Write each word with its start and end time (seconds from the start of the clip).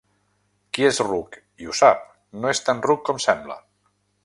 Qui 0.77 0.87
és 0.87 1.01
ruc 1.07 1.37
i 1.65 1.69
ho 1.73 1.77
sap 1.81 2.01
no 2.45 2.51
és 2.55 2.65
tan 2.71 2.83
ruc 2.89 3.07
com 3.11 3.23
sembla. 3.29 3.63